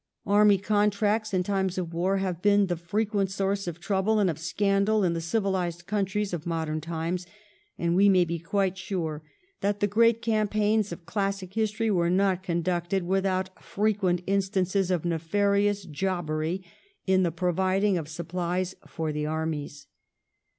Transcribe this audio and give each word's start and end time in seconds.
Army 0.25 0.57
contracts 0.57 1.31
in 1.31 1.43
times 1.43 1.77
of 1.77 1.93
war 1.93 2.17
have 2.17 2.41
been 2.41 2.65
the 2.65 2.75
frequent 2.75 3.29
source 3.29 3.67
of 3.67 3.79
trouble 3.79 4.17
and 4.17 4.31
of 4.31 4.39
scandal 4.39 5.03
in 5.03 5.13
the 5.13 5.21
civilised 5.21 5.85
countries 5.85 6.33
of 6.33 6.47
modern 6.47 6.81
times, 6.81 7.27
and 7.77 7.95
we 7.95 8.09
may 8.09 8.25
be 8.25 8.39
quite 8.39 8.79
sure 8.79 9.21
that 9.59 9.79
the 9.79 9.85
great 9.85 10.19
campaigns 10.23 10.91
of 10.91 11.05
classic 11.05 11.53
history 11.53 11.91
were 11.91 12.09
not 12.09 12.41
conducted 12.41 13.03
without 13.03 13.63
frequent 13.63 14.23
instances 14.25 14.89
of 14.89 15.05
nefarious 15.05 15.83
jobbery 15.85 16.63
in 17.05 17.21
the 17.21 17.31
providing 17.31 17.95
of 17.95 18.09
supplies 18.09 18.73
for 18.87 19.11
the 19.13 19.27
armies. 19.27 19.85